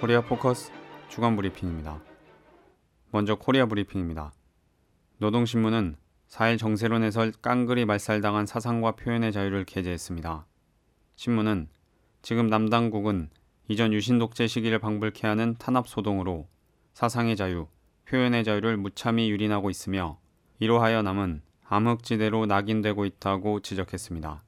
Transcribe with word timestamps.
코리아 0.00 0.20
포커스 0.20 0.70
주간 1.08 1.34
브리핑입니다. 1.34 2.00
먼저 3.10 3.34
코리아 3.34 3.66
브리핑입니다. 3.66 4.32
노동신문은 5.16 5.96
4일 6.28 6.56
정세론에서 6.56 7.32
깡그리 7.42 7.84
말살당한 7.84 8.46
사상과 8.46 8.92
표현의 8.92 9.32
자유를 9.32 9.64
게재했습니다. 9.64 10.46
신문은 11.16 11.68
지금 12.22 12.46
남당국은 12.46 13.30
이전 13.66 13.92
유신 13.92 14.20
독재 14.20 14.46
시기를 14.46 14.78
방불케 14.78 15.26
하는 15.26 15.56
탄압 15.58 15.88
소동으로 15.88 16.46
사상의 16.92 17.34
자유, 17.34 17.66
표현의 18.06 18.44
자유를 18.44 18.76
무참히 18.76 19.28
유린하고 19.30 19.68
있으며 19.68 20.20
이로하여 20.60 21.02
남은 21.02 21.42
암흑지대로 21.64 22.46
낙인되고 22.46 23.04
있다고 23.04 23.60
지적했습니다. 23.62 24.44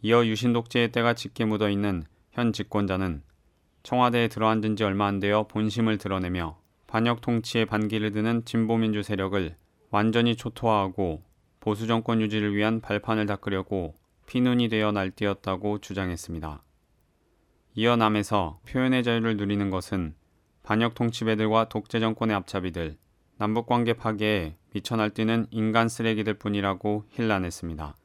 이어 0.00 0.24
유신 0.24 0.54
독재의 0.54 0.90
때가 0.92 1.12
짙게 1.12 1.44
묻어 1.44 1.68
있는 1.68 2.04
현 2.30 2.54
집권자는 2.54 3.22
청와대에 3.88 4.28
들어앉은 4.28 4.76
지 4.76 4.84
얼마 4.84 5.06
안 5.06 5.18
되어 5.18 5.44
본심을 5.44 5.96
드러내며 5.96 6.58
반역 6.86 7.22
통치의 7.22 7.64
반기를 7.64 8.12
드는 8.12 8.44
진보민주 8.44 9.02
세력을 9.02 9.56
완전히 9.88 10.36
초토화하고 10.36 11.22
보수 11.58 11.86
정권 11.86 12.20
유지를 12.20 12.54
위한 12.54 12.82
발판을 12.82 13.24
닦으려고 13.24 13.94
피눈이 14.26 14.68
되어 14.68 14.92
날뛰었다고 14.92 15.78
주장했습니다. 15.78 16.62
이어 17.76 17.96
남에서 17.96 18.60
표현의 18.68 19.02
자유를 19.04 19.38
누리는 19.38 19.70
것은 19.70 20.14
반역 20.62 20.94
통치배들과 20.94 21.70
독재 21.70 21.98
정권의 21.98 22.36
앞잡이들, 22.36 22.98
남북관계 23.38 23.94
파괴에 23.94 24.58
미쳐 24.74 24.96
날뛰는 24.96 25.46
인간 25.50 25.88
쓰레기들 25.88 26.34
뿐이라고 26.34 27.06
힐난했습니다. 27.08 27.96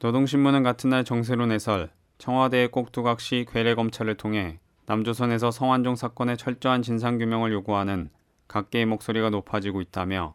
노동신문은 0.00 0.64
같은 0.64 0.90
날 0.90 1.04
정세론 1.04 1.52
해설, 1.52 1.92
청와대의 2.18 2.72
꼭두각시 2.72 3.46
괴뢰 3.48 3.76
검찰을 3.76 4.16
통해 4.16 4.58
남조선에서 4.86 5.50
성완종 5.50 5.96
사건의 5.96 6.36
철저한 6.36 6.82
진상규명을 6.82 7.52
요구하는 7.52 8.10
각계의 8.48 8.86
목소리가 8.86 9.30
높아지고 9.30 9.80
있다며 9.80 10.34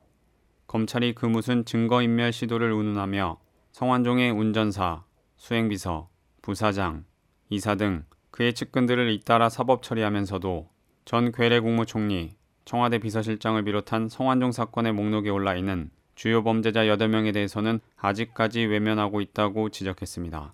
검찰이 0.68 1.14
그 1.14 1.26
무슨 1.26 1.66
증거인멸 1.66 2.32
시도를 2.32 2.72
운운하며 2.72 3.40
성완종의 3.72 4.32
운전사, 4.32 5.04
수행비서, 5.38 6.10
부사장, 6.42 7.06
이사 7.50 7.76
등 7.76 8.06
그의 8.32 8.54
측근들을 8.54 9.10
잇따라 9.12 9.50
사법 9.50 9.84
처리하면서도 9.84 10.70
전 11.06 11.32
괴뢰 11.32 11.60
국무총리, 11.60 12.36
청와대 12.66 13.00
비서실장을 13.00 13.64
비롯한 13.64 14.10
성완종 14.10 14.52
사건의 14.52 14.94
목록에 14.94 15.30
올라 15.30 15.56
있는 15.56 15.90
주요 16.16 16.44
범죄자 16.44 16.84
8명에 16.84 17.34
대해서는 17.34 17.80
아직까지 17.98 18.66
외면하고 18.66 19.22
있다고 19.22 19.70
지적했습니다. 19.70 20.54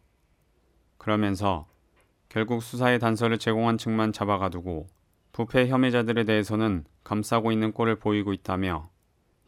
그러면서 0.98 1.68
결국 2.36 2.62
수사의 2.62 3.00
단서를 3.00 3.38
제공한 3.38 3.78
측만 3.78 4.12
잡아가두고 4.12 4.88
부패 5.32 5.70
혐의자들에 5.70 6.26
대해서는 6.26 6.84
감싸고 7.06 7.54
있는 7.54 7.72
꼴을 7.72 7.96
보이고 7.96 8.34
있다며 8.34 8.90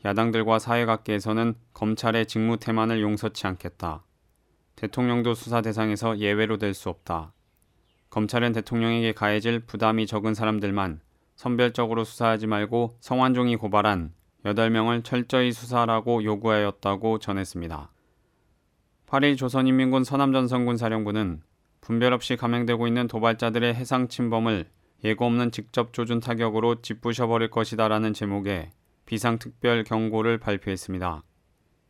야당들과 0.06 0.58
사회각계에서는 0.58 1.56
검찰의 1.74 2.28
직무 2.28 2.56
태만을 2.56 3.02
용서치 3.02 3.46
않겠다. 3.46 4.06
대통령도 4.78 5.34
수사 5.34 5.60
대상에서 5.60 6.20
예외로 6.20 6.58
될 6.58 6.74
수 6.74 6.88
없다. 6.88 7.34
검찰은 8.10 8.54
대통령에게 8.54 9.12
가해질 9.12 9.66
부담이 9.66 10.08
적은 10.08 10.34
사람들만 10.34 11.02
선별적으로 11.36 12.06
수사하지 12.06 12.48
말고 12.48 12.96
성완종이 13.02 13.58
고발한 13.58 14.14
8명을 14.46 15.04
철저히 15.04 15.52
수사하라고 15.52 16.24
요구하였다고 16.24 17.20
전했습니다. 17.20 17.92
8일 19.08 19.38
조선인민군 19.38 20.06
서남전선군 20.06 20.78
사령부는 20.78 21.42
분별 21.88 22.12
없이 22.12 22.36
감행되고 22.36 22.86
있는 22.86 23.08
도발자들의 23.08 23.74
해상 23.74 24.10
침범을 24.10 24.66
예고 25.06 25.26
없는 25.26 25.52
직접 25.52 25.94
조준 25.94 26.20
타격으로 26.20 26.82
짓부셔버릴 26.82 27.50
것이다라는 27.50 28.12
제목의 28.12 28.72
비상특별 29.06 29.86
경고를 29.86 30.38
발표했습니다. 30.38 31.24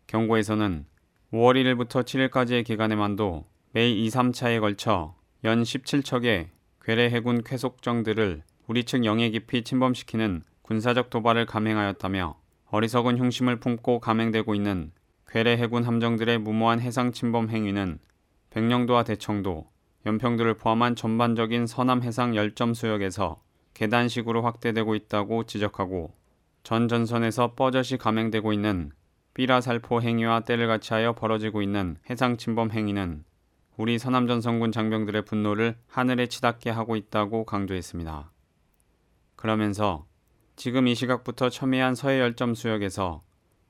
경고에서는 0.06 0.85
5월 1.34 1.56
1일부터 1.56 2.03
7일까지의 2.03 2.63
기간에만도 2.63 3.47
매 3.72 3.90
2, 3.90 4.08
3차에 4.09 4.59
걸쳐 4.59 5.16
연 5.46 5.63
17척의 5.63 6.50
괴뢰 6.84 7.09
해군 7.09 7.41
쾌속정들을 7.44 8.44
우리 8.68 8.84
측 8.84 9.03
영해 9.03 9.31
깊이 9.31 9.64
침범시키는 9.64 10.44
군사적 10.62 11.09
도발을 11.09 11.47
감행하였다며 11.47 12.40
어리석은 12.68 13.18
흉심을 13.18 13.59
품고 13.59 14.02
감행되고 14.02 14.53
있는 14.53 14.91
괴뢰 15.28 15.58
해군 15.58 15.85
함정들의 15.85 16.38
무모한 16.38 16.81
해상 16.81 17.12
침범 17.12 17.50
행위는 17.50 17.97
백령도와 18.52 19.03
대청도, 19.03 19.66
연평도를 20.07 20.53
포함한 20.53 20.95
전반적인 20.95 21.68
서남 21.68 22.01
해상 22.01 22.34
열점 22.34 22.73
수역에서 22.73 23.41
계단식으로 23.73 24.41
확대되고 24.41 24.95
있다고 24.95 25.44
지적하고 25.44 26.13
전 26.63 26.88
전선에서 26.88 27.56
뻐젓이 27.56 27.97
감행되고 27.97 28.53
있는 28.53 28.91
삐라살포 29.34 30.01
행위와 30.01 30.40
때를 30.40 30.67
같이하여 30.67 31.12
벌어지고 31.12 31.62
있는 31.62 31.97
해상 32.09 32.38
침범 32.38 32.72
행위는 32.72 33.25
우리 33.75 34.00
서남전선군 34.00 34.72
장병들의 34.72 35.25
분노를 35.25 35.75
하늘에 35.88 36.28
치닫게 36.28 36.69
하고 36.69 36.96
있다고 36.96 37.44
강조했습니다. 37.44 38.31
그러면서 39.35 40.06
지금 40.56 40.88
이 40.88 40.96
시각부터 40.96 41.50
첨예한 41.50 41.96
서해 41.96 42.22
열점 42.22 42.56
수역에서 42.56 43.23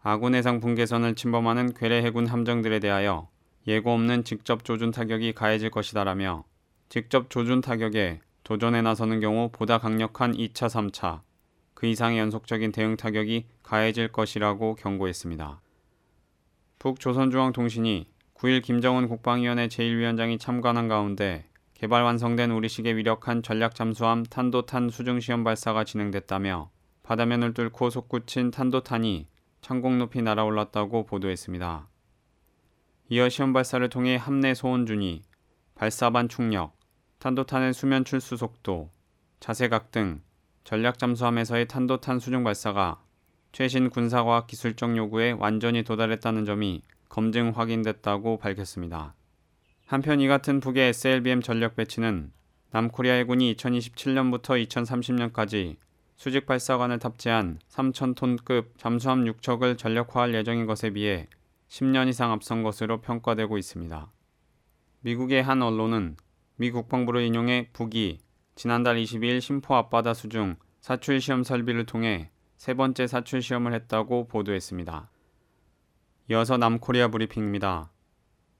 아군 0.04 0.36
해상 0.36 0.60
분계선을 0.60 1.16
침범하는 1.16 1.74
괴뢰 1.74 2.04
해군 2.04 2.28
함정들에 2.28 2.80
대하여 2.80 3.28
예고 3.68 3.92
없는 3.92 4.24
직접 4.24 4.64
조준 4.64 4.92
타격이 4.92 5.34
가해질 5.34 5.70
것이다라며 5.70 6.46
직접 6.88 7.30
조준 7.30 7.60
타격에 7.62 8.22
도전에 8.44 8.82
나서는 8.82 9.20
경우 9.20 9.50
보다 9.52 9.78
강력한 9.78 10.32
2차, 10.32 10.70
3차, 10.70 11.22
그 11.74 11.86
이상의 11.86 12.18
연속적인 12.20 12.72
대응 12.72 12.96
타격이 12.96 13.46
가해질 13.64 14.14
것이라고 14.14 14.76
경고했습니다. 14.76 15.62
북조선중앙통신이 16.80 18.08
9일 18.36 18.64
김정은 18.64 19.10
국방위원회 19.10 19.68
제1위원장이 19.68 20.40
참관한 20.40 20.88
가운데 20.88 21.50
개발 21.74 22.04
완성된 22.04 22.52
우리식의 22.52 22.96
위력한 22.96 23.44
전략 23.44 23.76
잠수함 23.76 24.24
탄도탄 24.24 24.90
수중 24.90 25.20
시험 25.20 25.44
발사가 25.44 25.84
진행됐다며 25.84 26.72
바다면을 27.04 27.54
뚫고 27.54 27.90
솟구친 27.90 28.52
탄도탄이 28.52 29.28
천공 29.62 29.98
높이 29.98 30.22
날아올랐다고 30.22 31.06
보도했습니다. 31.06 31.90
이어 33.10 33.30
시험 33.30 33.54
발사를 33.54 33.88
통해 33.88 34.18
함내 34.18 34.54
소원준이 34.54 35.24
발사반 35.76 36.28
충력, 36.28 36.78
탄도탄의 37.20 37.74
수면 37.74 38.04
출수 38.04 38.36
속도, 38.36 38.92
자세각 39.40 39.92
등 39.92 40.22
전략 40.66 41.00
잠수함에서의 41.00 41.70
탄도탄 41.70 42.20
수중 42.20 42.44
발사가 42.44 43.02
최신 43.54 43.90
군사과학 43.90 44.48
기술적 44.48 44.98
요구에 44.98 45.32
완전히 45.32 45.84
도달했다는 45.84 46.44
점이 46.44 46.82
검증 47.08 47.52
확인됐다고 47.56 48.40
밝혔습니다. 48.40 49.16
한편 49.86 50.20
이 50.20 50.28
같은 50.28 50.60
북의 50.60 50.90
SLBM 50.90 51.42
전력 51.42 51.78
배치는 51.78 52.34
남코리아 52.72 53.14
해군이 53.14 53.56
2027년부터 53.56 54.68
2030년까지 54.68 55.78
수직 56.18 56.46
발사관을 56.46 57.00
탑재한 57.00 57.60
3,000톤급 57.70 58.72
잠수함 58.76 59.24
6척을 59.24 59.78
전력화할 59.78 60.34
예정인 60.34 60.66
것에 60.66 60.90
비해 60.90 61.30
10년 61.70 62.08
이상 62.08 62.32
앞선 62.32 62.64
것으로 62.64 63.02
평가되고 63.02 63.58
있습니다. 63.58 64.12
미국의 65.02 65.44
한 65.44 65.62
언론은 65.62 66.18
미 66.56 66.72
국방부를 66.72 67.22
인용해 67.22 67.70
북이 67.74 68.20
지난달 68.56 68.98
22일 68.98 69.42
심포 69.42 69.76
앞바다 69.76 70.14
수중 70.14 70.56
사출 70.80 71.22
시험 71.22 71.44
설비를 71.44 71.86
통해 71.86 72.32
세 72.56 72.74
번째 72.74 73.06
사출 73.06 73.42
시험을 73.42 73.74
했다고 73.74 74.28
보도했습니다. 74.28 75.10
이어서 76.32 76.58
남코리아 76.58 77.10
브리핑입니다. 77.10 77.92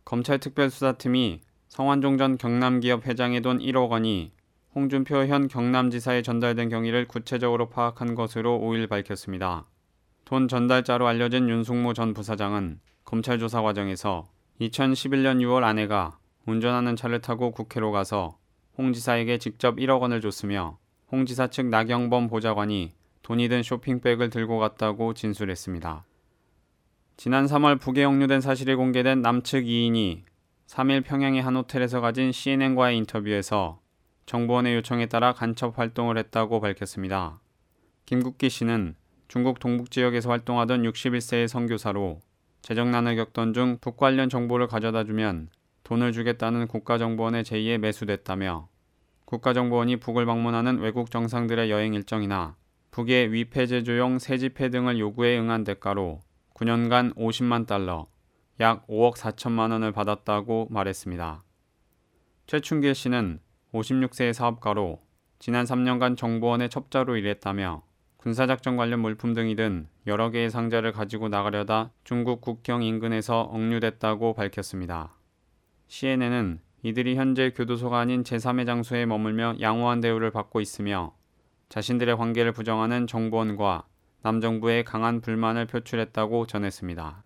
검찰 0.06 0.40
특별수사팀이 0.40 1.42
성완종 1.68 2.18
전 2.18 2.38
경남기업 2.38 3.06
회장의 3.06 3.42
돈 3.42 3.60
1억 3.60 3.90
원이 3.90 4.32
홍준표 4.76 5.26
현 5.26 5.48
경남지사에 5.48 6.22
전달된 6.22 6.70
경위를 6.70 7.08
구체적으로 7.08 7.70
파악한 7.70 8.16
것으로 8.16 8.60
5일 8.60 8.88
밝혔습니다. 8.88 9.66
돈 10.24 10.48
전달자로 10.48 11.08
알려진 11.08 11.50
윤숙모 11.50 11.94
전 11.94 12.14
부사장은 12.14 12.80
검찰 13.08 13.40
조사 13.40 13.62
과정에서 13.62 14.28
2011년 14.60 15.40
6월 15.40 15.64
아내가 15.64 16.20
운전하는 16.46 16.98
차를 16.98 17.22
타고 17.22 17.52
국회로 17.52 17.94
가서 17.94 18.38
홍 18.78 18.92
지사에게 18.92 19.38
직접 19.38 19.78
1억 19.78 20.02
원을 20.02 20.20
줬으며 20.20 20.78
홍 21.10 21.26
지사 21.26 21.48
측 21.48 21.68
나경범 21.68 22.28
보좌관이 22.28 22.92
돈이 23.22 23.48
든 23.48 23.64
쇼핑백을 23.64 24.30
들고 24.30 24.60
갔다고 24.60 25.14
진술했습니다. 25.14 26.06
지난 27.16 27.46
3월 27.46 27.80
북에 27.80 28.04
역류된 28.04 28.42
사실이 28.42 28.76
공개된 28.76 29.22
남측 29.22 29.64
2인이 29.64 30.24
3일 30.68 31.06
평양의 31.06 31.42
한 31.42 31.56
호텔에서 31.56 32.02
가진 32.02 32.34
CNN과의 32.34 32.98
인터뷰에서 32.98 33.80
정부원의 34.26 34.76
요청에 34.76 35.06
따라 35.06 35.32
간첩 35.32 35.80
활동을 35.80 36.18
했다고 36.18 36.60
밝혔습니다. 36.60 37.40
김국기 38.06 38.50
씨는 38.50 38.96
중국 39.30 39.60
동북 39.60 39.92
지역에서 39.92 40.30
활동하던 40.30 40.84
61세의 40.84 41.48
선교사로 41.48 42.20
재정난을 42.68 43.16
겪던 43.16 43.54
중 43.54 43.78
북 43.80 43.96
관련 43.96 44.28
정보를 44.28 44.68
가져다 44.68 45.06
주면 45.06 45.48
돈을 45.86 46.12
주겠다는 46.12 46.68
국가정보원의 46.68 47.46
제의에 47.46 47.78
매수됐다며 47.78 48.68
국가정보원이 49.24 49.96
북을 50.02 50.26
방문하는 50.26 50.80
외국 50.80 51.10
정상들의 51.10 51.72
여행 51.72 51.94
일정이나 51.94 52.58
북의 52.92 53.32
위패 53.32 53.68
제조용 53.68 54.20
새 54.20 54.38
집회 54.38 54.68
등을 54.68 55.00
요구에 55.00 55.40
응한 55.40 55.64
대가로 55.64 56.20
9년간 56.56 57.16
50만 57.16 57.68
달러, 57.68 58.08
약 58.60 58.86
5억 58.88 59.16
4천만 59.16 59.72
원을 59.72 59.94
받았다고 59.94 60.68
말했습니다. 60.70 61.46
최춘길 62.48 62.96
씨는 62.96 63.40
56세의 63.74 64.34
사업가로 64.34 65.00
지난 65.40 65.64
3년간 65.64 66.18
정보원의 66.18 66.68
첩자로 66.68 67.16
일했다며 67.16 67.87
군사작전 68.28 68.76
관련 68.76 69.00
물품 69.00 69.34
등이 69.34 69.56
든 69.56 69.88
여러 70.06 70.30
개의 70.32 70.50
상자를 70.50 70.92
가지고 70.92 71.30
나가려다 71.30 71.92
중국 72.04 72.42
국경 72.42 72.84
인근에서 72.84 73.40
억류됐다고 73.44 74.34
밝혔습니다. 74.34 75.16
CNN은 75.88 76.60
이들이 76.84 77.16
현재 77.16 77.52
교도소가 77.52 78.00
아닌 78.00 78.24
제3의 78.24 78.66
장소에 78.66 79.06
머물며 79.06 79.56
양호한 79.62 80.02
대우를 80.02 80.32
받고 80.32 80.60
있으며 80.60 81.16
자신들의 81.70 82.18
관계를 82.18 82.52
부정하는 82.52 83.08
정보원과 83.08 83.86
남정부의 84.24 84.84
강한 84.84 85.22
불만을 85.22 85.66
표출했다고 85.66 86.48
전했습니다. 86.48 87.24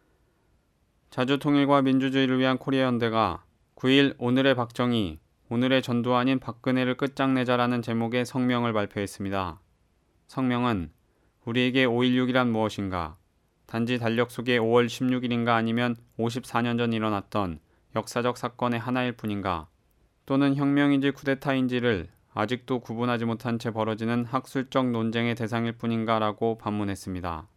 자주 1.09 1.39
통일과 1.39 1.81
민주주의를 1.81 2.38
위한 2.38 2.59
코리아 2.59 2.83
연대가 2.83 3.44
9일 3.75 4.13
오늘의 4.19 4.53
박정희, 4.53 5.19
오늘의 5.50 5.81
전두환인 5.81 6.38
박근혜를 6.38 6.95
끝장내자라는 6.95 7.81
제목의 7.81 8.24
성명을 8.24 8.71
발표했습니다. 8.74 9.62
성명은 10.31 10.92
우리에게 11.44 11.86
5.16이란 11.86 12.48
무엇인가? 12.48 13.18
단지 13.66 14.00
달력 14.00 14.31
속에 14.31 14.60
5월 14.60 14.86
16일인가 14.86 15.50
아니면 15.50 15.98
54년 16.18 16.78
전 16.78 16.94
일어났던 16.94 17.60
역사적 17.98 18.38
사건의 18.38 18.80
하나일 18.80 19.12
뿐인가? 19.12 19.68
또는 20.25 20.56
혁명인지 20.56 21.12
쿠데타인지를 21.12 22.07
아직도 22.33 22.80
구분하지 22.80 23.25
못한 23.25 23.60
채 23.60 23.72
벌어지는 23.72 24.24
학술적 24.24 24.92
논쟁의 24.92 25.36
대상일 25.36 25.74
뿐인가라고 25.74 26.57
반문했습니다. 26.57 27.50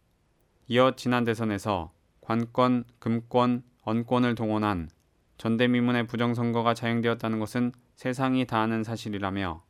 이어 0.67 0.95
지난 0.97 1.23
대선에서 1.23 1.93
관권, 2.19 2.83
금권, 2.99 3.63
언권을 3.83 4.35
동원한 4.35 4.89
전대미문의 5.37 6.07
부정선거가 6.07 6.73
자행되었다는 6.73 7.39
것은 7.39 7.71
세상이 7.95 8.45
다 8.45 8.59
아는 8.59 8.83
사실이라며 8.83 9.64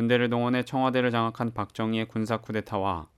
군대를 0.00 0.30
동원해 0.30 0.62
청와대를 0.62 1.10
장악한 1.10 1.52
박정희의 1.52 2.08
군사 2.08 2.38
쿠데타와 2.38 3.08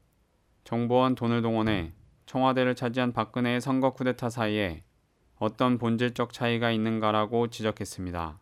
정보원 0.65 1.15
돈을 1.15 1.41
동원해 1.41 1.93
청와대를 2.27 2.75
차지한 2.75 3.13
박근혜의 3.13 3.61
선거 3.61 3.93
쿠데타 3.93 4.31
사이에 4.31 4.83
어떤 5.37 5.79
본질적 5.79 6.33
차이가 6.33 6.73
있는가라고 6.73 7.51
지적했습니다. 7.51 8.41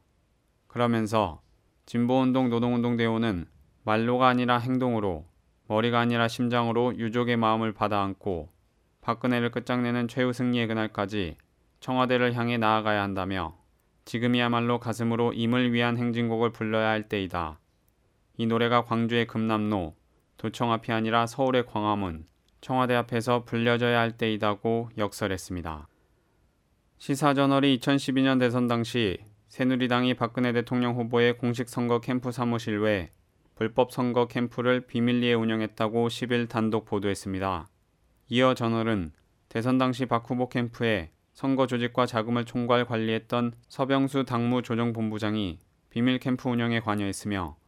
그러면서 0.69 1.42
진보운동 1.84 2.48
노동운동 2.48 2.96
대우는 2.96 3.44
말로가 3.82 4.28
아니라 4.28 4.56
행동으로 4.56 5.26
머리가 5.66 6.00
아니라 6.00 6.26
심장으로 6.26 6.96
유족의 6.96 7.37
마음을 7.37 7.72
받아안고 7.72 8.48
박근혜를 9.02 9.50
끝장내는 9.50 10.08
최후 10.08 10.32
승리의 10.32 10.66
그날까지 10.66 11.37
청와대를 11.81 12.32
향해 12.32 12.56
나아가야 12.56 13.02
한다며 13.02 13.58
지금이야말로 14.06 14.81
가슴으로 14.81 15.34
임을 15.34 15.75
위한 15.75 15.98
행진곡을 15.98 16.52
불러야 16.52 16.88
할 16.88 17.06
때이다. 17.06 17.60
이 18.40 18.46
노래가 18.46 18.84
광주의 18.84 19.26
금남로, 19.26 19.94
도청 20.38 20.72
앞이 20.72 20.92
아니라 20.92 21.26
서울의 21.26 21.66
광화문, 21.66 22.25
청와대 22.62 22.94
앞에서 22.94 23.44
불려져야 23.44 24.00
할 24.00 24.12
때이다고 24.12 24.88
역설했습니다. 24.96 25.87
시사저널이 26.96 27.78
2012년 27.78 28.40
대선 28.40 28.66
당시 28.66 29.19
새누리당이 29.48 30.14
박근혜 30.14 30.54
대통령 30.54 30.96
후보의 30.96 31.37
공식 31.37 31.69
선거 31.69 32.00
캠프 32.00 32.32
사무실 32.32 32.81
외 32.81 33.10
불법 33.56 33.92
선거 33.92 34.26
캠프를 34.26 34.87
비밀리에 34.87 35.34
운영했다고 35.34 36.08
10일 36.08 36.48
단독 36.48 36.87
보도했습니다. 36.87 37.69
이어 38.31 38.54
저널은 38.54 39.12
대선 39.50 39.76
당시 39.76 40.06
박 40.06 40.31
후보 40.31 40.48
캠프에 40.48 41.10
선거 41.34 41.66
조직과 41.66 42.06
자금을 42.06 42.46
총괄 42.46 42.87
관리했던 42.87 43.52
서병수 43.69 44.25
당무 44.25 44.62
조정본부장이 44.62 45.58
비밀 45.90 46.19
캠프 46.19 46.48
운영에 46.48 46.81
관여했으며 46.81 47.60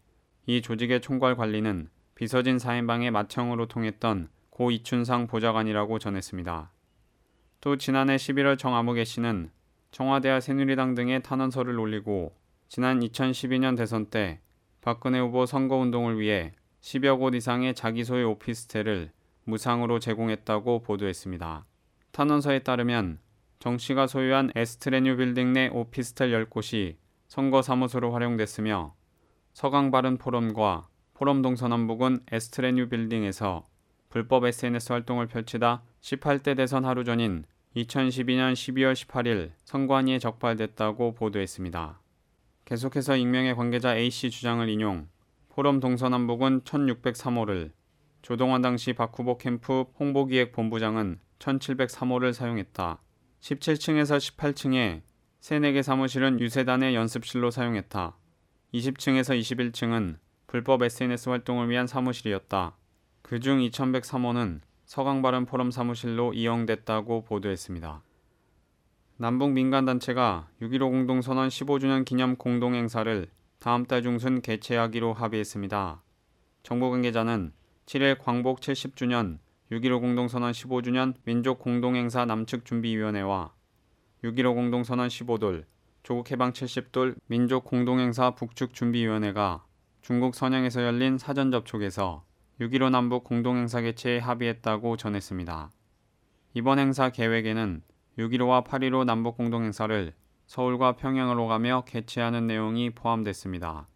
이 0.46 0.60
조직의 0.60 1.00
총괄 1.00 1.36
관리는 1.36 1.88
비서진 2.14 2.58
사인방의 2.58 3.10
맏형으로 3.10 3.66
통했던 3.66 4.28
고 4.50 4.70
이춘상 4.70 5.26
보좌관이라고 5.26 5.98
전했습니다. 5.98 6.70
또 7.60 7.76
지난해 7.76 8.16
11월 8.16 8.58
정아무개 8.58 9.04
씨는 9.04 9.50
청와대와 9.92 10.40
새누리당 10.40 10.94
등의 10.94 11.22
탄원서를 11.22 11.78
올리고 11.78 12.34
지난 12.68 13.00
2012년 13.00 13.76
대선 13.76 14.06
때 14.06 14.40
박근혜 14.80 15.20
후보 15.20 15.46
선거운동을 15.46 16.18
위해 16.18 16.52
10여 16.80 17.18
곳 17.18 17.34
이상의 17.34 17.74
자기 17.74 18.02
소유 18.02 18.28
오피스텔을 18.30 19.12
무상으로 19.44 20.00
제공했다고 20.00 20.82
보도했습니다. 20.82 21.66
탄원서에 22.10 22.60
따르면 22.60 23.20
정 23.60 23.78
씨가 23.78 24.08
소유한 24.08 24.50
에스트레뉴 24.56 25.16
빌딩 25.16 25.52
내 25.52 25.68
오피스텔 25.68 26.30
10곳이 26.30 26.96
선거 27.28 27.62
사무소로 27.62 28.12
활용됐으며 28.12 28.94
서강바른 29.52 30.16
포럼과 30.16 30.88
포럼 31.14 31.42
동서남북은 31.42 32.20
에스트레뉴 32.32 32.88
빌딩에서 32.88 33.66
불법 34.08 34.46
SNS 34.46 34.92
활동을 34.92 35.26
펼치다 35.26 35.82
18대 36.00 36.56
대선 36.56 36.84
하루 36.84 37.04
전인 37.04 37.44
2012년 37.76 38.54
12월 38.54 38.94
18일 38.94 39.52
선관위에 39.64 40.18
적발됐다고 40.18 41.14
보도했습니다. 41.14 42.00
계속해서 42.64 43.16
익명의 43.16 43.54
관계자 43.54 43.94
A씨 43.94 44.30
주장을 44.30 44.66
인용 44.68 45.08
포럼 45.50 45.80
동서남북은 45.80 46.62
1603호를 46.62 47.72
조동환 48.22 48.62
당시 48.62 48.94
박 48.94 49.18
후보 49.18 49.36
캠프 49.36 49.84
홍보기획 49.98 50.52
본부장은 50.52 51.18
1703호를 51.38 52.32
사용했다. 52.32 53.00
17층에서 53.40 54.16
18층에 54.16 55.02
3, 55.40 55.62
4개 55.62 55.82
사무실은 55.82 56.38
유세단의 56.40 56.94
연습실로 56.94 57.50
사용했다. 57.50 58.16
20층에서 58.74 59.38
21층은 59.38 60.16
불법 60.46 60.82
SNS 60.82 61.28
활동을 61.28 61.68
위한 61.68 61.86
사무실이었다. 61.86 62.76
그중 63.22 63.60
2103호는 63.60 64.60
서강바른 64.86 65.46
포럼 65.46 65.70
사무실로 65.70 66.32
이용됐다고 66.32 67.24
보도했습니다. 67.24 68.02
남북 69.18 69.52
민간단체가 69.52 70.48
6.15 70.60 70.90
공동선언 70.90 71.48
15주년 71.48 72.04
기념 72.04 72.36
공동행사를 72.36 73.28
다음 73.58 73.86
달 73.86 74.02
중순 74.02 74.40
개최하기로 74.40 75.12
합의했습니다. 75.12 76.02
정부 76.62 76.90
관계자는 76.90 77.52
7일 77.86 78.18
광복 78.18 78.60
70주년 78.60 79.38
6.15 79.70 80.00
공동선언 80.00 80.52
15주년 80.52 81.14
민족공동행사 81.24 82.24
남측준비위원회와 82.24 83.52
6.15 84.24 84.54
공동선언 84.54 85.08
15돌 85.08 85.64
조국 86.02 86.32
해방 86.32 86.52
70돌 86.52 87.14
민족 87.28 87.64
공동행사 87.64 88.32
북측 88.32 88.74
준비위원회가 88.74 89.64
중국 90.00 90.34
선양에서 90.34 90.82
열린 90.82 91.16
사전 91.16 91.52
접촉에서 91.52 92.24
6.15 92.60 92.90
남북 92.90 93.22
공동행사 93.22 93.80
개최에 93.80 94.18
합의했다고 94.18 94.96
전했습니다. 94.96 95.70
이번 96.54 96.78
행사 96.80 97.10
계획에는 97.10 97.82
6.15와 98.18 98.64
8.15 98.64 99.04
남북 99.04 99.36
공동행사를 99.36 100.12
서울과 100.46 100.96
평양으로 100.96 101.46
가며 101.46 101.84
개최하는 101.86 102.48
내용이 102.48 102.90
포함됐습니다. 102.90 103.86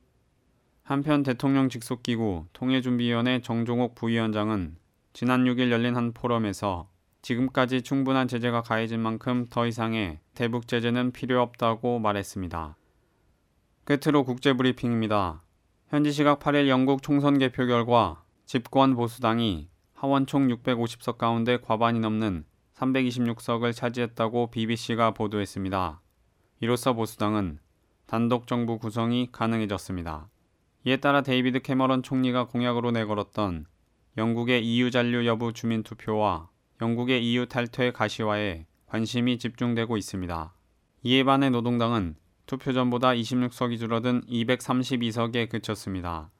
한편 0.84 1.24
대통령 1.24 1.68
직속기구 1.68 2.46
통일준비위원회 2.52 3.40
정종옥 3.40 3.96
부위원장은 3.96 4.76
지난 5.12 5.44
6일 5.44 5.72
열린 5.72 5.96
한 5.96 6.12
포럼에서 6.12 6.88
지금까지 7.26 7.82
충분한 7.82 8.28
제재가 8.28 8.62
가해진 8.62 9.00
만큼 9.00 9.46
더 9.50 9.66
이상의 9.66 10.20
대북 10.34 10.68
제재는 10.68 11.10
필요 11.10 11.42
없다고 11.42 11.98
말했습니다. 11.98 12.76
끝으로 13.82 14.22
국제브리핑입니다. 14.22 15.42
현지 15.88 16.12
시각 16.12 16.38
8일 16.38 16.68
영국 16.68 17.02
총선 17.02 17.38
개표 17.38 17.66
결과 17.66 18.22
집권 18.44 18.94
보수당이 18.94 19.68
하원 19.94 20.26
총 20.26 20.46
650석 20.46 21.18
가운데 21.18 21.56
과반이 21.56 21.98
넘는 21.98 22.44
326석을 22.76 23.74
차지했다고 23.74 24.52
BBC가 24.52 25.10
보도했습니다. 25.10 26.00
이로써 26.60 26.92
보수당은 26.92 27.58
단독 28.06 28.46
정부 28.46 28.78
구성이 28.78 29.30
가능해졌습니다. 29.32 30.28
이에 30.84 30.98
따라 30.98 31.22
데이비드 31.22 31.62
캐머런 31.62 32.04
총리가 32.04 32.46
공약으로 32.46 32.92
내걸었던 32.92 33.66
영국의 34.16 34.64
EU 34.64 34.92
잔류 34.92 35.26
여부 35.26 35.52
주민 35.52 35.82
투표와 35.82 36.50
영국의 36.80 37.24
EU 37.24 37.46
탈퇴 37.46 37.90
가시화에 37.90 38.66
관심이 38.86 39.38
집중되고 39.38 39.96
있습니다. 39.96 40.52
이에 41.02 41.24
반해 41.24 41.50
노동당은 41.50 42.16
투표 42.46 42.72
전보다 42.72 43.10
26석이 43.10 43.78
줄어든 43.78 44.22
232석에 44.22 45.48
그쳤습니다. 45.48 46.30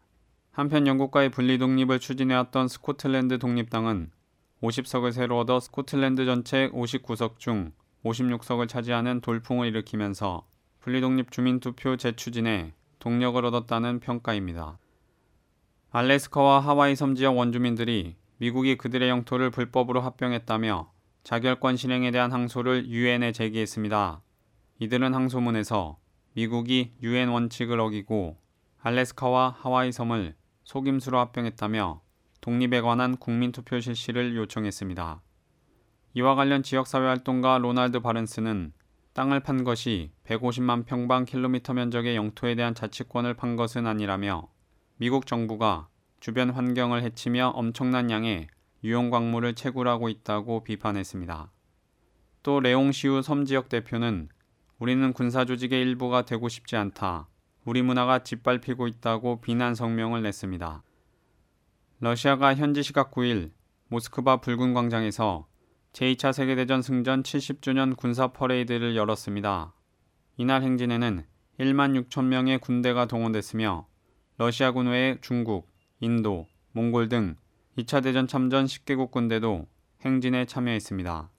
한편 0.52 0.87
영국과의 0.87 1.31
분리 1.31 1.59
독립을 1.59 2.00
추진해왔던 2.00 2.69
스코틀랜드 2.69 3.38
독립당은 3.38 4.11
50석을 4.62 5.12
새로 5.12 5.38
얻어 5.38 5.61
스코틀랜드 5.61 6.25
전체 6.25 6.71
59석 6.71 7.38
중 7.38 7.73
56석을 8.05 8.69
차지하는 8.69 9.21
돌풍을 9.21 9.66
일으키면서 9.69 10.47
분리독립 10.81 11.31
주민투표 11.33 11.97
재추진에 11.97 12.73
동력을 13.00 13.45
얻었다는 13.45 14.00
평가입니다. 14.00 14.78
알래스카와 15.90 16.61
하와이 16.61 16.95
섬 16.95 17.14
지역 17.14 17.37
원주민들이 17.37 18.16
미국이 18.38 18.76
그들의 18.76 19.09
영토를 19.09 19.50
불법으로 19.50 20.00
합병했다며 20.00 20.93
자결권 21.25 21.76
실행에 21.76 22.11
대한 22.11 22.33
항소를 22.33 22.88
유엔에 22.88 23.33
제기했습니다. 23.33 24.23
이들은 24.78 25.14
항소문에서 25.14 25.99
미국이 26.35 26.93
유엔 27.02 27.31
원칙을 27.31 27.81
어기고 27.81 28.37
알래스카와 28.81 29.57
하와이 29.59 29.90
섬을 29.90 30.37
속임수로 30.64 31.19
합병했다며 31.19 32.02
독립에 32.43 32.81
관한 32.83 33.16
국민 33.16 33.52
투표 33.52 33.81
실시를 33.81 34.37
요청했습니다. 34.37 35.23
이와 36.14 36.35
관련 36.35 36.62
지역사회 36.62 37.07
활동가 37.07 37.59
로날드 37.59 38.00
바른스는 38.00 38.73
땅을 39.14 39.40
판 39.40 39.64
것이 39.64 40.12
150만 40.25 40.85
평방 40.85 41.25
킬로미터 41.25 41.73
면적의 41.73 42.16
영토에 42.16 42.55
대한 42.55 42.75
자치권을 42.75 43.35
판 43.35 43.57
것은 43.57 43.87
아니라며 43.87 44.47
미국 44.99 45.26
정부가 45.26 45.88
주변 46.26 46.50
환경을 46.50 47.04
해치며 47.04 47.52
엄청난 47.54 48.11
양의 48.11 48.49
유용 48.83 49.11
광물을 49.11 49.54
채굴하고 49.54 50.09
있다고 50.09 50.64
비판했습니다. 50.64 51.52
또 52.42 52.59
레옹시우 52.59 53.23
섬지역 53.23 53.68
대표는 53.68 54.28
우리는 54.80 55.12
군사 55.12 55.45
조직의 55.45 55.80
일부가 55.80 56.23
되고 56.23 56.49
싶지 56.49 56.75
않다. 56.75 57.28
우리 57.64 57.80
문화가 57.80 58.25
짓밟히고 58.25 58.88
있다고 58.88 59.40
비난 59.40 59.76
성명을 59.76 60.23
냈습니다. 60.23 60.83
러시아가 62.00 62.56
현지 62.56 62.83
시각 62.83 63.12
9일 63.12 63.52
모스크바 63.87 64.38
붉은 64.38 64.75
광장에서 64.75 65.47
제2차 65.92 66.33
세계대전 66.33 66.83
승전 66.83 67.23
70주년 67.23 67.97
군사 67.97 68.33
퍼레이드를 68.33 68.97
열었습니다. 68.97 69.75
이날 70.38 70.64
행진에는 70.64 71.25
1만 71.61 72.09
6천 72.09 72.25
명의 72.25 72.59
군대가 72.59 73.06
동원됐으며 73.06 73.87
러시아군 74.38 74.88
외에 74.88 75.18
중국, 75.21 75.75
인도, 76.00 76.47
몽골 76.73 77.09
등 77.09 77.37
2차 77.79 78.03
대전 78.03 78.26
참전 78.26 78.67
10개국 78.67 79.11
군대도 79.11 79.67
행진에 80.03 80.45
참여했습니다. 80.45 81.31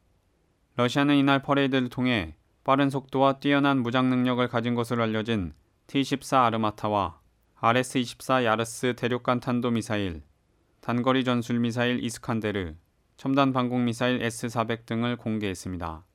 러시아는 0.76 1.16
이날 1.16 1.42
퍼레이드를 1.42 1.90
통해 1.90 2.36
빠른 2.64 2.90
속도와 2.90 3.40
뛰어난 3.40 3.82
무장 3.82 4.10
능력을 4.10 4.48
가진 4.48 4.76
것으로 4.76 5.04
알려진 5.04 5.54
T-14 5.88 6.46
아르마타와 6.46 7.20
RS-24 7.60 8.44
야르스 8.44 8.96
대륙간 8.96 9.40
탄도 9.40 9.72
미사일, 9.72 10.22
단거리 10.82 11.24
전술 11.24 11.60
미사일 11.60 12.04
이스칸데르, 12.04 12.76
첨단 13.16 13.54
방공 13.54 13.86
미사일 13.86 14.22
S-400 14.22 14.86
등을 14.86 15.18
공개했습니다. 15.18 16.06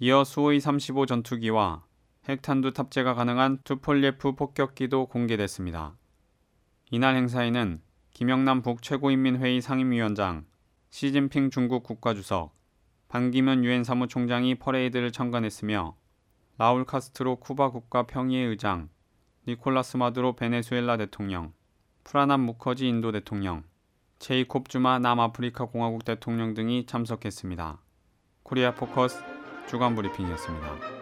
이어 0.00 0.24
수호이 0.24 0.60
35 0.60 1.06
전투기와 1.06 1.84
핵탄두 2.28 2.72
탑재가 2.72 3.14
가능한 3.14 3.58
투폴리에프 3.64 4.32
폭격기도 4.32 5.06
공개됐습니다. 5.06 5.96
이날 6.94 7.16
행사에는 7.16 7.80
김영남 8.10 8.60
북 8.60 8.82
최고인민회의 8.82 9.62
상임위원장, 9.62 10.44
시진핑 10.90 11.48
중국 11.48 11.84
국가주석, 11.84 12.54
반기문 13.08 13.64
유엔 13.64 13.82
사무총장이 13.82 14.56
퍼레이드를 14.56 15.10
참관했으며 15.10 15.96
라울 16.58 16.84
카스트로 16.84 17.36
쿠바 17.36 17.70
국가 17.70 18.02
평의회 18.02 18.42
의장, 18.42 18.90
니콜라스 19.48 19.96
마두로 19.96 20.36
베네수엘라 20.36 20.98
대통령, 20.98 21.54
프라남 22.04 22.42
무커지 22.42 22.86
인도 22.86 23.10
대통령, 23.10 23.64
제이콥 24.18 24.68
주마 24.68 24.98
남아프리카 24.98 25.64
공화국 25.64 26.04
대통령 26.04 26.52
등이 26.52 26.84
참석했습니다. 26.84 27.80
코리아 28.42 28.74
포커스 28.74 29.16
주간 29.66 29.94
브리핑이었습니다. 29.94 31.01